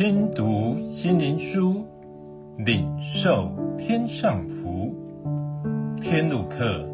[0.00, 1.84] 听读心灵书，
[2.64, 2.88] 领
[3.22, 4.94] 受天上福。
[6.00, 6.88] 天路客，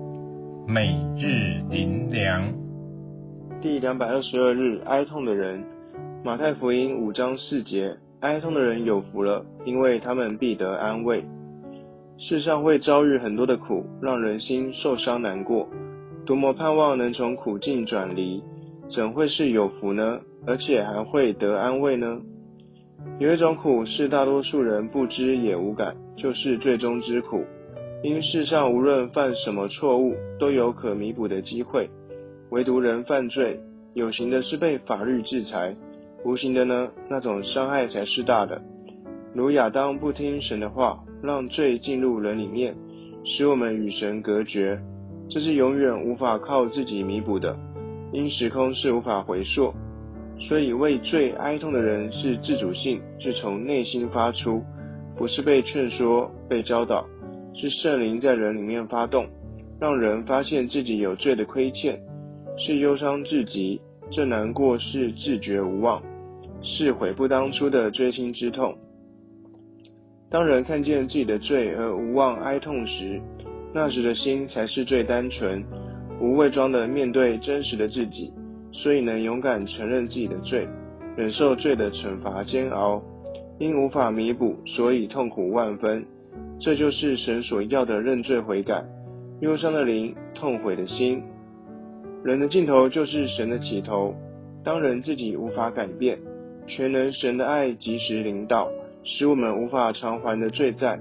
[0.67, 2.53] 每日灵粮，
[3.63, 5.63] 第两百二十二日，哀痛的人。
[6.25, 11.25] 马太福音五章四节：哀痛的人有福了，因为他们必得安慰。
[12.19, 15.69] 世上会遭遇很多的苦，让人心受伤难过。
[16.25, 18.43] 多么盼望能从苦境转离，
[18.93, 20.19] 怎会是有福呢？
[20.45, 22.19] 而且还会得安慰呢？
[23.19, 27.45] 有一种苦是大多数人不知也无感，就是罪中之苦。
[28.03, 31.89] 因世上无论犯什么错误，都有可弥补的机会，
[32.51, 33.59] 唯独人犯罪，
[33.95, 35.75] 有形的是被法律制裁，
[36.25, 38.61] 无形的呢，那种伤害才是大的。
[39.35, 42.77] 如亚当不听神的话，让罪进入人里面，
[43.25, 44.79] 使我们与神隔绝。
[45.29, 47.57] 这是永远无法靠自己弥补的，
[48.13, 49.73] 因时空是无法回溯。
[50.39, 54.63] 所以为罪哀痛的人是自主性，是从内心发出，
[55.17, 57.07] 不是被劝说、被教导，
[57.55, 59.27] 是圣灵在人里面发动，
[59.81, 61.99] 让人发现自己有罪的亏欠，
[62.59, 66.03] 是忧伤至极，这难过是自觉无望，
[66.63, 68.77] 是悔不当初的锥心之痛。
[70.29, 73.21] 当人看见自己的罪而无望哀痛时，
[73.73, 75.65] 那时的心才是最单纯、
[76.21, 78.33] 无伪装的面对真实的自己，
[78.83, 80.69] 所以能勇敢承认自己的罪，
[81.17, 83.03] 忍受罪的惩罚煎熬。
[83.59, 86.05] 因无法弥补，所以痛苦万分。
[86.61, 88.85] 这就是神所要的认罪悔改。
[89.41, 91.23] 忧伤的灵，痛悔的心。
[92.23, 94.15] 人的尽头就是神的起头。
[94.63, 96.19] 当人自己无法改变，
[96.67, 98.69] 全能神的爱及时临到，
[99.05, 100.99] 使我们无法偿还的罪债，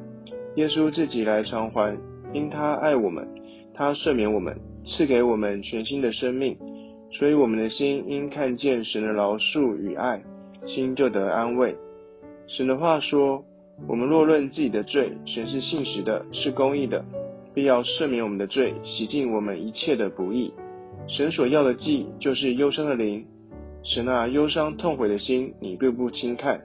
[0.56, 1.98] 耶稣自己来偿还。
[2.32, 3.28] 因他爱我们，
[3.74, 6.58] 他赦免我们，赐给我们全新的生命，
[7.12, 10.22] 所以我们的心因看见神的饶恕与爱，
[10.68, 11.76] 心就得安慰。
[12.48, 13.44] 神的话说：
[13.88, 17.04] 我们若认自己的罪，神是信实的，是公义的，
[17.54, 20.54] 必要赦免我们的罪，洗净我们一切的不义。
[21.08, 23.26] 神所要的祭，就是忧伤的灵。
[23.84, 26.62] 神啊，忧伤痛悔的心，你并不轻看。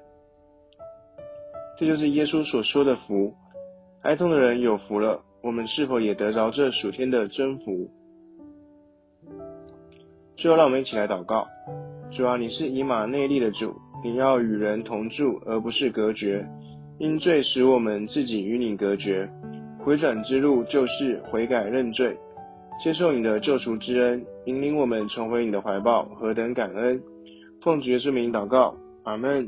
[1.78, 3.34] 这就是耶稣所说的福，
[4.02, 5.22] 哀痛的人有福了。
[5.42, 7.90] 我们是否也得着这属天的真福？
[10.40, 11.46] 最后，让我们一起来祷告：
[12.10, 16.46] 主啊，你是以马内利的主，你要与人同住，而不是隔绝。
[16.98, 19.28] 因罪使我们自己与你隔绝，
[19.84, 22.16] 回转之路就是悔改认罪，
[22.82, 26.98] 接受你的救赎之恩，引领我们重回你的怀抱，何等感恩！
[27.62, 28.74] 奉主耶稣名祷告，
[29.04, 29.46] 阿门。